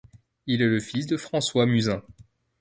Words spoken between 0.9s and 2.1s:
de François Musin.